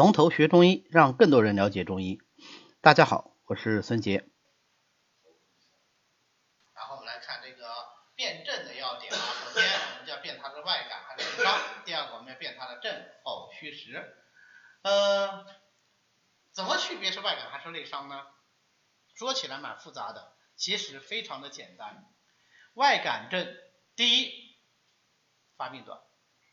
[0.00, 2.22] 从头学中医，让更多人了解中医。
[2.80, 4.24] 大家好，我是孙杰。
[6.72, 7.68] 然后我们来看这个
[8.14, 14.16] 辨证的要点啊，首先我们就要辨它的外感还是内伤，第二个我们要辨它的症候虚实。
[14.84, 15.44] 呃，
[16.54, 18.24] 怎么区别是外感还是内伤呢？
[19.14, 22.06] 说起来蛮复杂的，其实非常的简单。
[22.72, 23.54] 外感症，
[23.96, 24.32] 第一，
[25.58, 26.00] 发病短，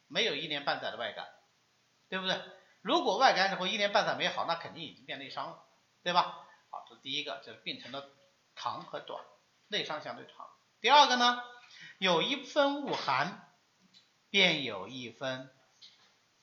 [0.08, 1.26] 没有一年半载的外感，
[2.10, 2.38] 对不对？
[2.82, 5.66] 如果外感之后一年半载没好，那肯定已经变内伤了，
[6.04, 6.48] 对吧？
[6.70, 8.10] 好，这是第一个，就是病程的
[8.56, 9.24] 长和短，
[9.68, 10.50] 内伤相对长。
[10.80, 11.42] 第二个呢，
[11.98, 13.54] 有一分恶寒，
[14.30, 15.50] 便有一分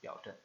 [0.01, 0.37] 表症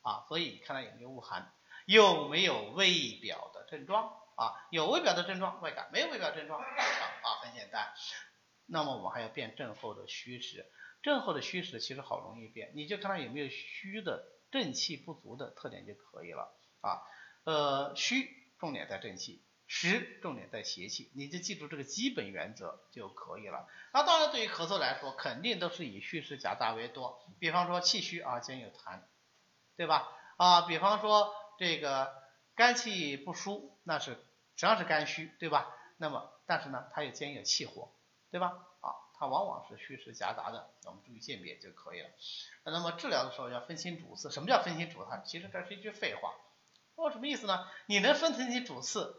[0.00, 1.52] 啊，所以你看它有没有恶寒，
[1.86, 4.66] 有没有微表的症状啊？
[4.70, 7.92] 有微表的症状，外感；没有微表症状，内伤啊，很简单。
[8.66, 10.64] 那么我们还要辨症后的虚实，
[11.02, 14.24] 症后的虚实其实好容易辨，你就看它有没有虚的。
[14.52, 17.02] 正气不足的特点就可以了啊，
[17.44, 18.28] 呃，虚
[18.60, 23.66] 重点在正气，实重点在邪气，你就记住这个基本原则就可以了。
[23.92, 27.18] 那当然，对于咳嗽来说，肯定都是以虚实夹杂为多。
[27.40, 29.00] 比方说气虚啊，兼有痰，
[29.76, 30.08] 对吧？
[30.36, 32.12] 啊，比方说这个
[32.54, 34.18] 肝气不舒，那是实
[34.56, 35.74] 际上是肝虚，对吧？
[35.96, 37.94] 那么但是呢，它又兼有气火，
[38.30, 38.52] 对吧？
[39.22, 42.08] 它往往是虚实夹杂的，我们注意鉴别就可以了。
[42.64, 45.10] 那么治疗的时候要分清主次，什么叫分清主次？
[45.24, 46.34] 其实这是一句废话，
[46.96, 47.68] 哦什么意思呢？
[47.86, 49.14] 你能分清主次，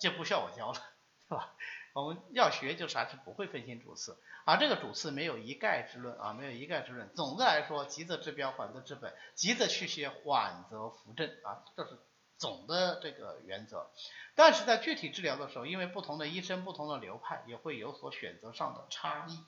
[0.00, 0.80] 就不需要我教了，
[1.28, 1.54] 对吧？
[1.92, 7.14] 我们要学就是还是不会分清主次，而这个主次没有一概之论啊，没有一概之论。
[7.14, 11.98] 总的来说，急则治标，缓则治本，急则去邪，缓则扶正啊，这是
[12.42, 13.90] 总的这个原则。
[14.34, 19.38] 但是在具体治疗的时候，因为不同的医生、不同的流派，也会有所选择上的差异。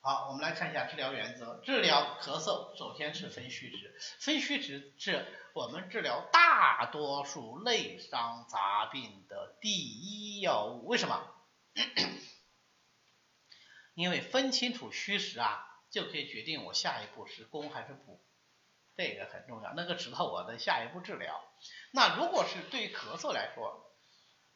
[0.00, 1.60] 好，我们来看一下治疗原则。
[1.64, 3.94] 治疗咳嗽，首先是分虚实。
[4.20, 10.86] 分虚实是我们治疗大多数内伤杂病的第一要务。
[10.86, 11.34] 为什么？
[13.94, 18.20] 因为分清楚虚实啊，就可以决定我下一步是攻还是补。
[18.96, 21.42] 这个很重要，能够指导我的下一步治疗。
[21.92, 23.90] 那如果是对于咳嗽来说，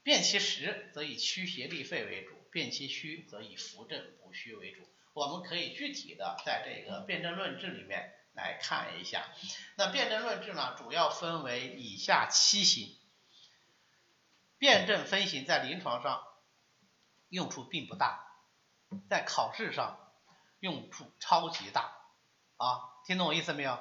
[0.03, 4.89] 辨其实则以驱邪利肺为主，辨其虚则以扶正补虚为主。
[5.13, 9.27] 我们可以具体的在这个辨证论治里面来看一下。
[9.77, 12.97] 那辨证论治呢，主要分为以下七型。
[14.59, 16.25] 辨证分型在临床上
[17.29, 18.25] 用处并不大，
[19.11, 20.13] 在考试上
[20.61, 21.93] 用处超级大
[22.57, 23.79] 啊，听懂我意思没有？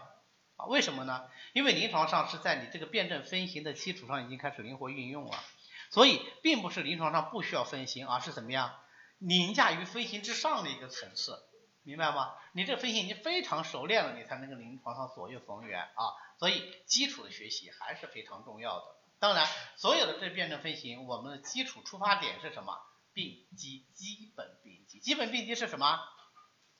[0.57, 1.29] 啊，为什么呢？
[1.53, 5.43] 因为临床上是在你这个辩证分型的基础上已经开始灵活运用了，
[5.91, 8.75] 所以并不是临床上不需要分型，而是怎么样
[9.19, 11.39] 凌驾于分型之上的一个层次，
[11.83, 12.33] 明白吗？
[12.53, 16.13] 你这个分型已经非常熟练了，你才能够临床上左右逢源啊。
[16.39, 18.85] 所以基础的学习还是非常重要的。
[19.19, 22.79] 当然，所有的这辩证分型，我们的基础出发点是什么？
[23.13, 24.99] 病机，基本病机。
[24.99, 25.99] 基本病机是什么？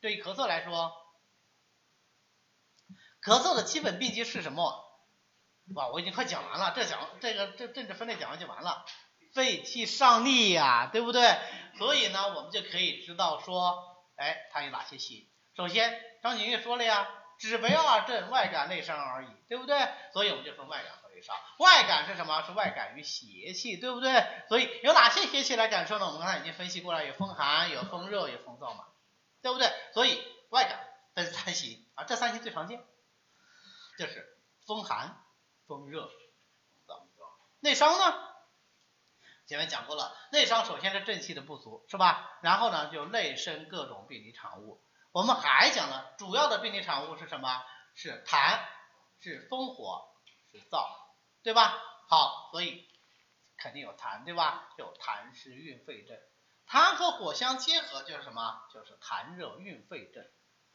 [0.01, 0.91] 对于咳嗽来说。
[3.21, 4.83] 咳嗽的基本病机是什么？
[5.75, 8.85] 哇，我已经快讲完了，这讲这个这政治分类讲完就完了。
[9.33, 11.37] 肺气上逆呀，对不对？
[11.77, 15.27] 所以呢，我们就可以知道说，哎，它有哪些型？
[15.55, 17.07] 首先，张景玉说了呀，
[17.37, 19.77] 只为二症，外感内伤而已，对不对？
[20.13, 21.35] 所以我们就说外感和内伤。
[21.59, 22.41] 外感是什么？
[22.43, 24.25] 是外感于邪气，对不对？
[24.47, 26.05] 所以有哪些邪气来感受呢？
[26.05, 28.85] 我们刚才已经分析过了，有风寒，有风热，有风燥嘛，
[29.41, 29.69] 对不对？
[29.93, 30.79] 所以外感
[31.13, 32.81] 分三型啊，这三型最常见。
[33.97, 35.23] 这是风寒、
[35.65, 36.09] 风热、
[36.85, 37.07] 燥。
[37.59, 38.27] 内伤呢？
[39.47, 42.37] 前面讲过了，内伤首先是正气的不足，是吧？
[42.43, 44.83] 然后呢，就内生各种病理产物。
[45.11, 47.65] 我们还讲了，主要的病理产物是什么？
[47.95, 48.59] 是痰，
[49.19, 50.07] 是风火，
[50.51, 50.85] 是燥，
[51.41, 51.81] 对吧？
[52.07, 52.87] 好，所以
[53.57, 54.69] 肯定有痰，对吧？
[54.77, 56.15] 有痰湿运肺症，
[56.67, 58.61] 痰和火相结合就是什么？
[58.71, 60.23] 就是痰热运肺症，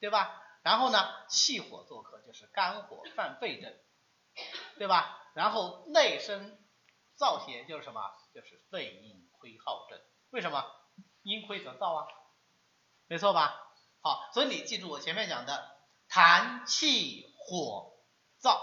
[0.01, 0.43] 对吧？
[0.63, 3.75] 然后呢，气火做客就是肝火犯肺症，
[4.79, 5.19] 对吧？
[5.35, 6.59] 然后内生
[7.19, 8.01] 燥邪就是什么？
[8.35, 10.01] 就是肺阴亏耗症。
[10.31, 10.65] 为什么？
[11.23, 12.07] 阴亏则燥啊，
[13.07, 13.55] 没错吧？
[14.01, 15.77] 好，所以你记住我前面讲的
[16.09, 17.93] 痰气火
[18.41, 18.61] 燥，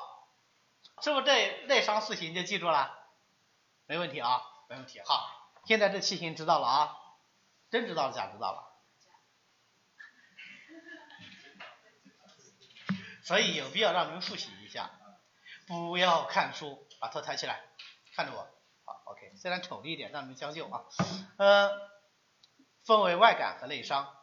[1.01, 2.97] 是不是这内伤四型就记住了？
[3.85, 5.01] 没问题啊，没问题。
[5.05, 5.29] 好，
[5.65, 6.97] 现在这七型知道了啊，
[7.71, 8.68] 真知道了，假知道了？
[13.29, 14.89] 所以有必要让你们复习一下，
[15.67, 17.63] 不要看书，把头抬起来，
[18.15, 18.39] 看着我，
[18.85, 20.83] 好，OK，虽然丑了一点，让你们将就啊。
[21.37, 21.69] 呃，
[22.85, 24.17] 分为外感和内伤，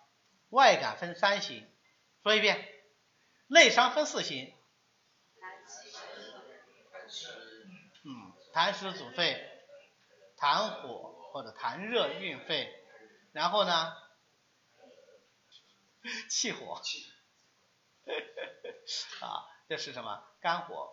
[0.48, 1.72] 外感分三型，
[2.24, 2.68] 说一遍，
[3.46, 4.52] 内伤分四型，
[8.02, 9.48] 嗯，痰湿阻肺，
[10.36, 12.74] 痰火或者痰热运肺，
[13.30, 13.96] 然后呢，
[16.28, 16.82] 气火，
[19.20, 20.22] 啊，这是什么？
[20.40, 20.90] 肝火，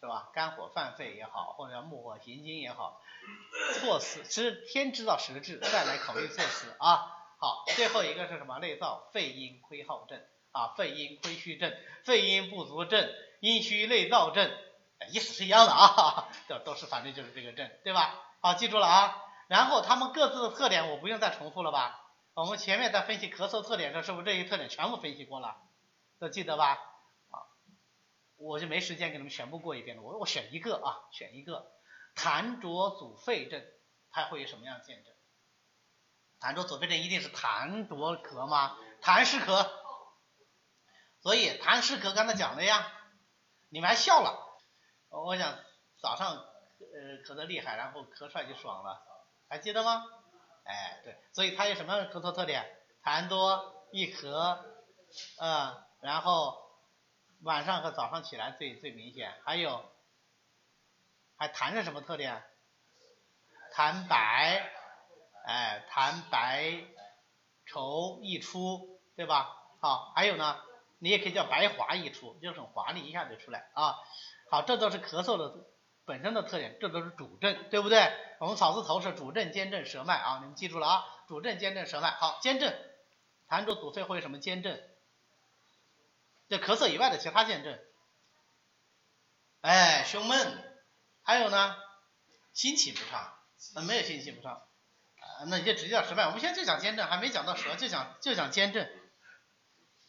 [0.00, 0.30] 是吧？
[0.34, 3.00] 肝火犯肺也好，或者木火行经也好，
[3.74, 7.16] 措施知天知道实质，再来考虑措施啊。
[7.38, 8.58] 好，最后一个是什么？
[8.58, 10.22] 内燥肺阴亏耗症
[10.52, 11.72] 啊，肺阴亏虚症，
[12.04, 14.50] 肺阴不足症，阴虚内燥症，
[15.10, 18.14] 意思是一样的啊， 都都是反正就是这个症，对吧？
[18.42, 19.24] 好，记住了啊。
[19.48, 21.98] 然后他们各自的特点我不用再重复了吧？
[22.34, 25.56] 我们前面在分析咳嗽特点的时候，这些特点全部分析过了？
[26.20, 26.74] 都记得吧？
[27.30, 27.40] 啊，
[28.36, 31.72] 我就没时间给你们全部过一遍了，我我选一个啊，选一个，
[32.14, 33.64] 痰浊阻肺症，
[34.10, 35.12] 它会有什么样的见证？
[36.38, 38.76] 痰浊阻肺症一定是痰浊咳吗？
[39.02, 39.68] 痰湿咳，
[41.22, 42.92] 所以痰湿咳刚才讲了呀，
[43.70, 44.38] 你们还笑了，
[45.08, 45.58] 我想
[46.00, 49.02] 早上呃咳得厉害，然后咳出来就爽了，
[49.48, 50.04] 还记得吗？
[50.64, 52.76] 哎对，所以它有什么样的咳嗽特点？
[53.02, 54.62] 痰多易咳，
[55.40, 56.58] 嗯，然后
[57.42, 59.90] 晚上和早上起来最最明显，还有
[61.36, 62.42] 还痰是什么特点？
[63.74, 64.70] 痰白。
[65.42, 66.84] 哎，痰白
[67.66, 69.56] 稠溢出，对吧？
[69.80, 70.60] 好，还有呢，
[70.98, 73.96] 你也可以叫白滑溢出，就是很滑腻，一下就出来啊。
[74.50, 75.64] 好，这都是咳嗽的
[76.04, 78.12] 本身的特点，这都是主症，对不对？
[78.38, 82.10] 我们草字头是主症兼症舌脉啊，你们记住了啊，主症兼症舌脉。
[82.10, 82.72] 好，兼症，
[83.48, 84.78] 痰浊阻肺会有什么兼症？
[86.50, 87.78] 这咳嗽以外的其他兼症，
[89.60, 90.82] 哎，胸闷，
[91.22, 91.76] 还有呢，
[92.52, 93.32] 心气不畅，
[93.86, 94.60] 没有心气不畅。
[95.46, 98.90] 那你就直接叫舌脉，我们现在就讲兼症，还没讲到舌，就讲就讲兼症，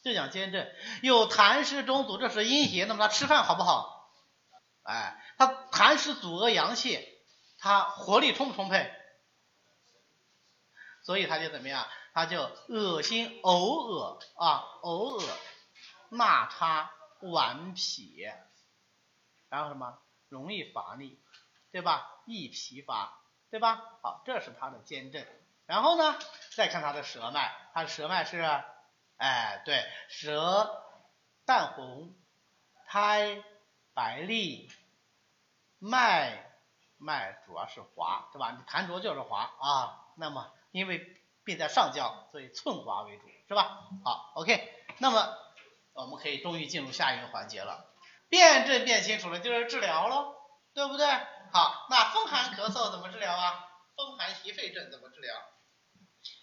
[0.03, 0.67] 就讲兼症。
[1.03, 4.11] 有痰湿中阻，这是阴邪，那么他吃饭好不好？
[4.81, 7.07] 哎，他痰湿阻遏阳气，
[7.59, 8.91] 他活力充不充沛？
[11.03, 11.87] 所以他就怎么样？
[12.13, 15.23] 他就恶心呕恶啊，呕恶，
[16.11, 16.91] 纳差
[17.21, 18.33] 顽痞，
[19.49, 19.97] 然后什么？
[20.29, 21.19] 容易乏力，
[21.71, 22.21] 对吧？
[22.25, 23.17] 易疲乏。
[23.49, 23.83] 对吧？
[24.01, 25.27] 好，这是它的兼症。
[25.65, 26.17] 然后呢，
[26.55, 28.39] 再看它的舌脉，它的舌脉是，
[29.17, 30.85] 哎，对，舌
[31.43, 32.15] 淡红，
[32.87, 33.43] 苔
[33.93, 34.71] 白腻，
[35.79, 36.49] 脉
[36.97, 38.51] 脉主要是滑，对吧？
[38.57, 40.13] 你痰浊就是滑啊。
[40.15, 43.89] 那么因为病在上焦，所以寸滑为主，是吧？
[44.05, 44.85] 好，OK。
[44.99, 45.37] 那么
[45.93, 47.85] 我们可以终于进入下一个环节了，
[48.29, 50.33] 辨证辨清楚了，就是治疗喽，
[50.73, 51.07] 对不对？
[51.51, 53.67] 好，那风寒咳嗽怎么治疗啊？
[53.95, 55.35] 风寒袭肺症怎么治疗？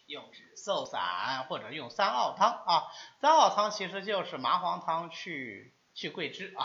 [0.06, 2.84] 用止嗽散或者用三奥汤啊。
[3.20, 6.64] 三奥汤其实就是麻黄汤去去桂枝啊。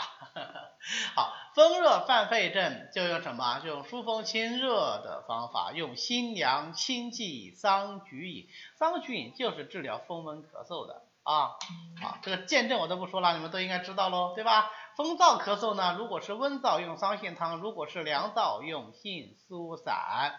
[1.14, 3.60] 好，风热犯肺症就用什么？
[3.60, 8.48] 就用疏风清热的方法，用辛凉清剂桑菊饮。
[8.78, 11.56] 桑菊饮就是治疗风温咳嗽的啊。
[12.00, 14.70] 好，这个见证我都不说了，你们都应该知道喽，对吧？
[14.96, 20.38] 风燥咳嗽呢，如果是温燥用桑杏汤，如果是凉燥用杏苏散。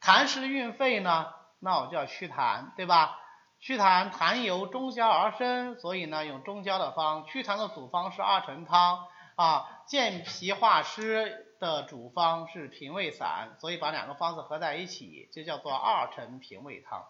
[0.00, 1.26] 痰湿运肺呢，
[1.58, 3.18] 那我就要祛痰，对吧？
[3.60, 7.26] 祛痰，痰由中焦而生，所以呢用中焦的方。
[7.26, 9.06] 祛痰的组方是二陈汤
[9.36, 17.04] 啊，健脾化湿的主方是平胃散，所以把两个方子合在一起就叫做二陈平胃汤。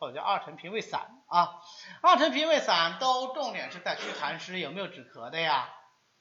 [0.00, 1.60] 或者叫二陈平胃散啊，
[2.00, 5.68] 二陈平胃散都重点是在祛痰湿，有没有止咳的呀？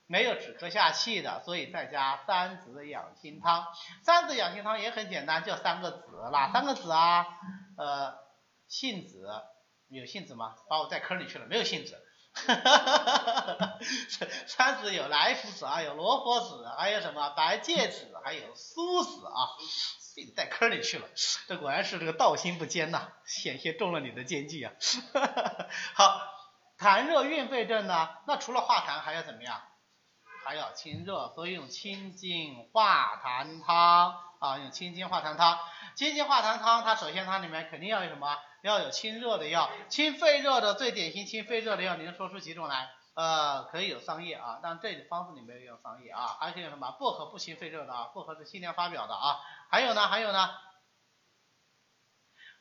[0.06, 3.66] 没有止咳下气的，所以再加三子养心汤。
[4.04, 7.26] 三子养心汤也很简单，就三个子，哪三个子啊？
[7.78, 8.18] 呃，
[8.68, 9.30] 杏子，
[9.88, 10.56] 有杏子吗？
[10.68, 11.98] 把我带坑里去了，没有杏子。
[12.34, 13.80] 哈哈哈哈哈。
[14.48, 19.56] 三子有莱菔子啊，有罗佛子，还有什么白芥子，还有苏子啊。
[20.16, 21.08] 被你带坑里去了，
[21.48, 24.74] 这果然是这个道心不坚呐，险些中了你的奸计啊！
[25.96, 26.22] 好，
[26.78, 29.62] 痰热运肺症呢，那除了化痰还要怎么样？
[30.44, 35.60] 还要清热，所以用清津化痰汤啊，用清津化痰汤。
[35.96, 38.36] 清津化痰汤，它首先它里面肯定要有什么？
[38.62, 42.90] 要有清热的药，清肺热的最典型清肺热的药，你能说出几种来？
[43.16, 46.92] 呃，可以有桑叶啊，但这里方子里没有用桑叶啊，还可以有什么？
[46.92, 49.40] 薄荷不清肺热的啊，薄荷是新年发表的啊。
[49.70, 50.50] 还有呢，还有呢，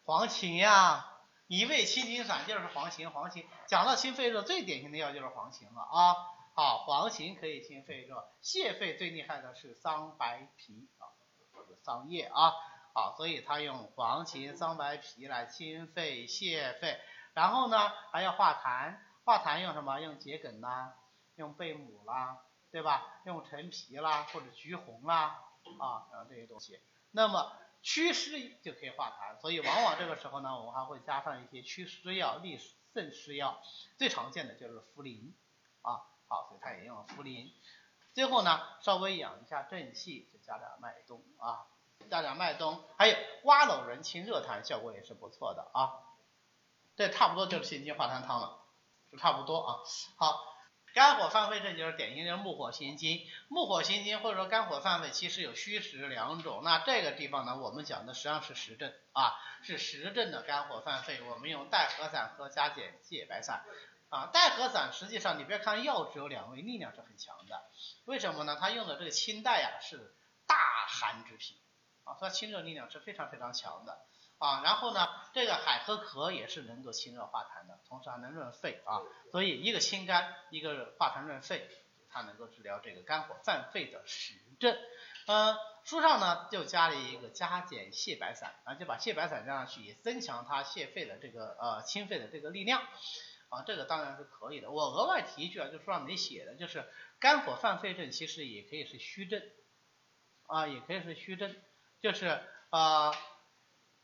[0.04, 1.06] 黄芩呀，
[1.46, 6.16] 一味清津散就是黄芩，黄芩讲到清肺热最典型的药就是黄芩了啊。
[6.56, 11.06] 好，黄芩可以清肺热，泻肺最厉害的是桑白皮啊，
[11.84, 12.52] 桑叶啊。
[12.98, 17.00] 好，所以他用黄芩、桑白皮来清肺泻肺，
[17.32, 18.98] 然后呢还要化痰。
[19.24, 20.00] 化痰用什么？
[20.00, 20.96] 用桔梗啦，
[21.36, 22.38] 用贝母啦，
[22.72, 23.20] 对吧？
[23.24, 25.38] 用陈皮啦或者橘红啦
[25.78, 26.80] 啊，然后这些东西，
[27.12, 27.52] 那么
[27.82, 32.58] 祛湿就可以化痰，所以往往这个时候呢，我们还会加上一些祛湿药、利
[32.92, 33.62] 渗湿药，
[33.96, 35.34] 最常见的就是茯苓
[35.82, 37.52] 啊，好，所以它也用了茯苓。
[38.12, 41.68] 最后呢，稍微养一下正气，就加点麦冬啊，
[42.10, 45.92] 加点麦冬，还有瓜蒌仁清热痰，效果也是不错的啊。
[46.96, 48.58] 这差不多就是心经化痰汤了，
[49.10, 49.76] 就差不多啊。
[50.16, 50.54] 好。
[50.94, 56.62] 肝火犯肺症就是典型的木火心经，木火心经或者说肝火犯肺，其实有虚实两种。
[56.64, 63.64] 那这个地方呢，我们讲的实际上是实症啊，是实症的肝火犯肺，我们用带核散和加减泻白散
[64.08, 64.30] 啊。
[64.32, 67.62] 带核散实际上你别看药只有两味，力量是很强的。
[68.06, 68.56] 为什么呢？
[68.58, 70.56] 它用的这个清代啊是大
[70.88, 71.58] 寒之品
[72.08, 73.98] 啊，它清热力量是非常非常强的。
[74.38, 81.68] 啊，然后呢，这个海河壳也是能够清热化痰的，同时还能润肺啊，所以一个清肝，一个化痰润肺，
[82.08, 84.78] 它能够治疗这个肝火犯肺的实症。
[85.26, 92.80] 嗯，书上呢就加了一个加减泻白散啊，就把泻白散加上去，也增强它泻肺的这个呃清肺的这个力量
[93.48, 94.70] 啊，这个当然是可以的。
[94.70, 96.88] 我额外提一句啊，就书上没写的，就是
[97.18, 99.42] 肝火犯肺症其实也可以是虚症
[100.46, 101.56] 啊，也可以是虚症，
[102.00, 102.40] 就是
[102.70, 103.12] 呃。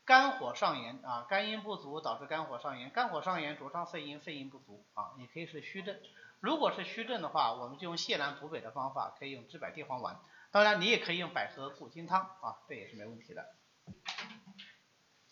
[0.07, 5.99] 肝火上炎啊，肝阴不足导致肝火上炎，肝火上炎灼伤肺阴，肺阴不足啊，也可以是虚症。
[6.39, 10.19] 如果是虚症的话，我们就用泻南补北的方法，可以用知柏地黄丸。
[10.51, 13.43] 当然，你也可以用百合固金汤啊，这也是没问题的。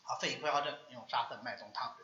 [0.01, 1.95] 好，肺阴溃疡症用沙参麦冬汤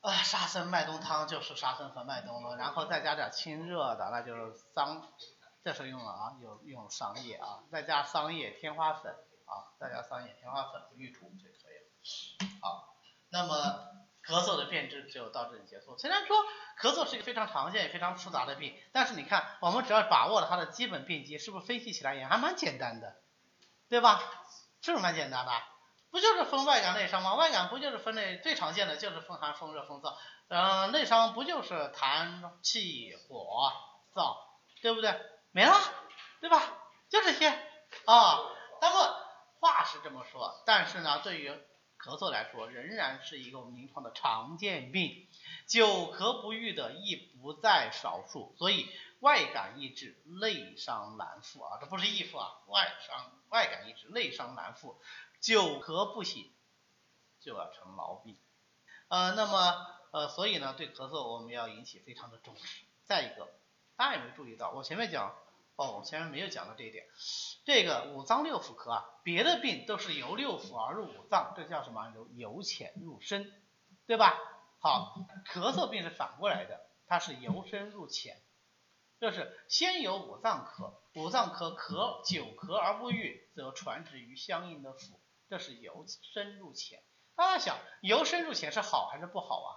[0.00, 5.06] 啊，沙参麦冬汤就是沙参和麦冬了，然后再加点清热的，那就是桑，
[5.62, 9.14] 这时候用了啊，有用桑叶啊，再加桑叶、天花粉
[9.48, 11.58] 啊，再加桑叶、天花粉、玉竹这个。
[12.60, 12.94] 好，
[13.30, 13.54] 那么
[14.24, 15.98] 咳嗽的辨证就到这里结束。
[15.98, 16.36] 虽然说
[16.80, 23.16] 咳嗽是一个非常常见也非常复杂的病，但是你看，我们只要把握了它的基本病机，是不是分析起来也还蛮简单的，
[23.88, 24.22] 对吧？
[24.80, 25.52] 是不是蛮简单的？
[26.10, 27.34] 不就是分外感内伤吗？
[27.34, 30.16] 外感不就是分类最常见的就是风寒、风热、风燥，
[30.48, 33.72] 嗯，内伤不就是痰、气、火、
[34.14, 34.36] 燥，
[34.80, 35.20] 对不对？
[35.50, 35.74] 没了，
[36.40, 36.62] 对吧？
[37.10, 37.48] 就这些
[38.06, 38.54] 啊。
[40.08, 41.50] 这么说，但是呢，对于
[41.98, 45.28] 咳嗽来说，仍然是一个我们临床的常见病，
[45.66, 48.54] 久咳不愈的亦不在少数。
[48.56, 48.88] 所以
[49.20, 54.98] 外感易治，内伤难复啊，这不是易复啊，外伤外感易治，内伤难复，
[55.40, 56.50] 久咳不醒
[57.38, 58.38] 就要成毛病。
[59.08, 62.86] 呃，那么呃，所以呢，对咳嗽我们要引起非常的重视。
[63.04, 63.46] 再一个，
[63.96, 65.36] 大家有没有注意到，我前面讲。
[65.78, 67.06] 哦，我前面没有讲到这一点，
[67.64, 72.10] 这个五脏六腑咳啊，别的病都是由六腑而入五脏，这叫什么？
[72.16, 73.52] 由由浅入深，
[74.04, 74.36] 对吧？
[74.80, 75.14] 好，
[75.46, 78.42] 咳嗽病是反过来的，它是由深入浅，
[79.20, 86.04] 就是先由五脏咳，五脏咳咳久咳而不愈，则传之于相应的腑，这是由
[86.34, 87.04] 深入浅。
[87.36, 89.70] 大家想，由深入浅是好还是不好啊？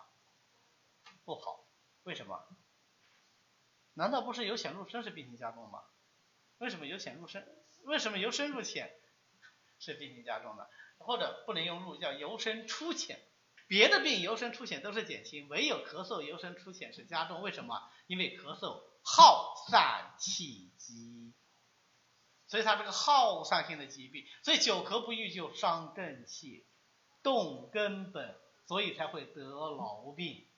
[1.25, 1.67] 不好，
[2.01, 2.43] 为什么？
[4.01, 5.79] 难道不是由浅入深是病情加重吗？
[6.57, 7.47] 为什么由浅入深？
[7.83, 8.91] 为什么由深入浅
[9.77, 10.67] 是病情加重的？
[10.97, 13.21] 或者不能用入，叫由深出浅。
[13.67, 17.43] 别的病由深出浅都是减轻，唯有咳嗽由深出浅是加重。
[17.43, 17.79] 为什么？
[18.07, 21.35] 因为咳嗽耗散气机，
[22.47, 24.25] 所以它是个耗散性的疾病。
[24.43, 26.65] 所以久咳不愈就伤正气，
[27.21, 30.49] 动根本，所以才会得痨病，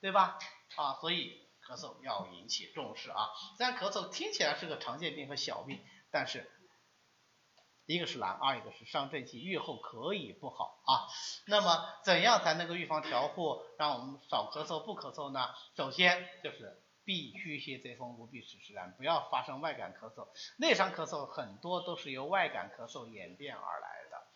[0.00, 0.40] 对吧？
[0.74, 1.48] 啊，所以。
[1.70, 3.30] 咳嗽要引起重视啊！
[3.56, 6.50] 虽然咳嗽听起来是个常见病和小病，但是
[7.86, 11.06] 一个是难，二一个是伤正气，愈后可以不好啊。
[11.46, 15.48] 那么怎样才能够预防调护，让我们少咳嗽不咳嗽呢？
[15.76, 20.26] 首先就是必虚邪贼风，无必使实然，不要发生外感咳嗽。
[20.58, 24.26] 内伤咳嗽很多都是由外感咳嗽演变而来的。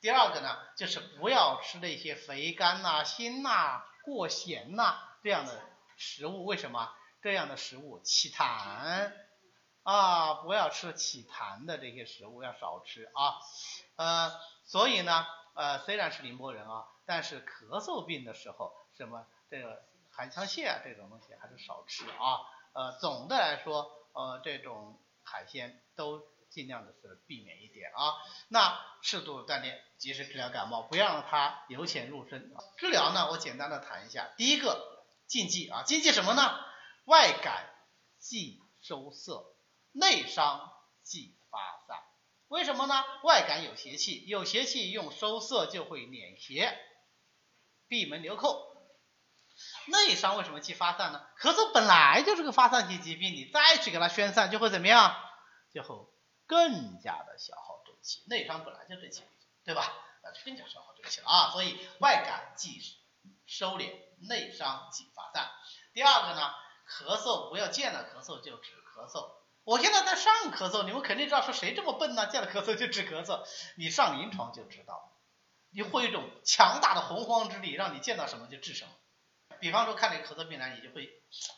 [0.00, 5.60] 第二个呢，就是不要吃那些肥甘呐、辛呐、过咸呐这样的。
[5.96, 9.12] 食物为什么这样的食物起痰
[9.82, 10.34] 啊？
[10.42, 13.38] 不要吃起痰的这些食物，要少吃啊。
[13.96, 14.32] 呃，
[14.64, 22.40] 所以呢，呃，虽然是宁波人啊，但是咳嗽病的时候，什么这个寒枪蟹啊这种东西还是少吃啊。
[22.74, 28.14] 呃，总的来说，呃，这种海鲜都尽量的是避免一点啊。
[28.48, 32.52] 那适度的锻炼，及时治疗感冒，不要让它由浅入深。
[32.76, 34.95] 治疗呢，我简单的谈一下，第一个。
[35.26, 36.60] 禁忌啊，禁忌什么呢？
[37.04, 37.68] 外感
[38.18, 39.44] 忌收涩，
[39.92, 42.02] 内伤忌发散。
[42.48, 43.04] 为什么呢？
[43.24, 46.78] 外感有邪气，有邪气用收涩就会敛邪，
[47.88, 48.72] 闭门留寇。
[49.86, 51.26] 内伤为什么忌发散呢？
[51.38, 55.16] 咳嗽本来就是个发散性疾病，你再去给它宣散，就会怎么样？
[55.72, 55.94] 就会
[56.46, 58.22] 更加的消耗正气。
[58.26, 59.22] 内伤本来就正气，
[59.64, 59.92] 对吧？
[60.22, 61.50] 那就更加消耗正气了啊。
[61.52, 62.80] 所以外感忌
[63.46, 63.92] 收敛，
[64.28, 65.50] 内伤即发散。
[65.92, 66.52] 第二个呢，
[66.88, 69.30] 咳嗽不要见了咳嗽就止咳嗽。
[69.64, 72.26] 我现在在上咳嗽，你们肯定知道说谁这么笨呢？
[72.26, 73.44] 见了咳嗽就止咳嗽，
[73.76, 75.12] 你上临床就知道，
[75.70, 78.90] 你会一种强大的洪荒之力，让你见到什么就治什么。
[79.58, 81.08] 比方说看你咳嗽病来，你就会，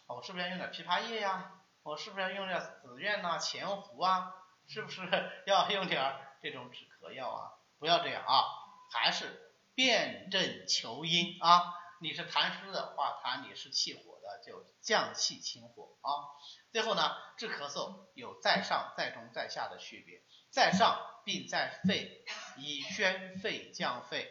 [0.06, 1.52] 我是不是要用点枇杷叶呀？
[1.82, 4.32] 我是不是要用点紫苑呐、前胡啊？
[4.66, 5.00] 是不是
[5.46, 7.52] 要用点这种止咳药啊？
[7.78, 8.44] 不要这样啊，
[8.92, 9.47] 还是
[9.78, 11.72] 辨证求因啊。
[12.00, 16.34] 你是痰湿的话，痰你是气火的，就降气清火啊。
[16.72, 20.20] 最后呢，治咳嗽有在上、在中、在下的区别。
[20.50, 22.24] 在上病在肺，
[22.56, 24.28] 以宣肺降肺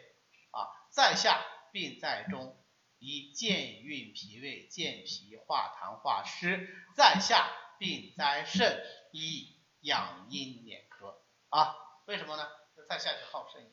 [0.50, 2.62] 啊；在下病在中，
[2.98, 6.58] 以健运脾胃，健脾化痰化湿；
[6.94, 11.16] 在下病在肾，以养阴敛咳
[11.48, 11.74] 啊。
[12.04, 12.46] 为什么呢？
[12.86, 13.68] 在下就好肾好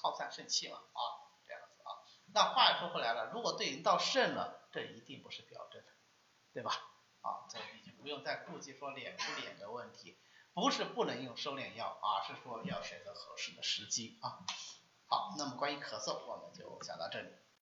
[0.00, 1.00] 耗散肾气嘛啊。
[1.46, 1.90] 这样子啊
[2.32, 5.82] 那话又说回来了，如果对应到肾了，这一定不是表症，
[6.52, 6.72] 对吧？
[7.22, 10.18] 啊，这已经不用再顾及说敛不敛的问题，
[10.52, 14.44] 不是不能用收敛药而，是说要选择合适的时机啊。
[15.08, 17.30] 好，那么关于咳嗽，我们就讲到这里。